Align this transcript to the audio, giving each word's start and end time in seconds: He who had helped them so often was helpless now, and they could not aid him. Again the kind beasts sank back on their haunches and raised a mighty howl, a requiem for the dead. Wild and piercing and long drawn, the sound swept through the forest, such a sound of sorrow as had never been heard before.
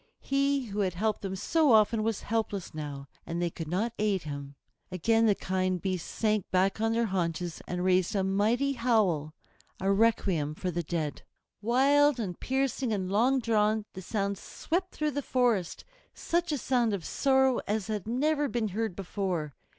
He 0.23 0.65
who 0.65 0.79
had 0.79 0.95
helped 0.95 1.21
them 1.21 1.35
so 1.35 1.73
often 1.73 2.01
was 2.01 2.21
helpless 2.23 2.73
now, 2.73 3.07
and 3.23 3.39
they 3.39 3.51
could 3.51 3.67
not 3.67 3.93
aid 3.99 4.23
him. 4.23 4.55
Again 4.91 5.27
the 5.27 5.35
kind 5.35 5.79
beasts 5.79 6.09
sank 6.09 6.49
back 6.49 6.81
on 6.81 6.91
their 6.93 7.05
haunches 7.05 7.61
and 7.67 7.83
raised 7.85 8.15
a 8.15 8.23
mighty 8.23 8.73
howl, 8.73 9.35
a 9.79 9.91
requiem 9.91 10.55
for 10.55 10.71
the 10.71 10.81
dead. 10.81 11.21
Wild 11.61 12.19
and 12.19 12.39
piercing 12.39 12.91
and 12.91 13.11
long 13.11 13.39
drawn, 13.41 13.85
the 13.93 14.01
sound 14.01 14.39
swept 14.39 14.91
through 14.95 15.11
the 15.11 15.21
forest, 15.21 15.85
such 16.15 16.51
a 16.51 16.57
sound 16.57 16.95
of 16.95 17.05
sorrow 17.05 17.59
as 17.67 17.85
had 17.85 18.07
never 18.07 18.47
been 18.47 18.69
heard 18.69 18.95
before. 18.95 19.53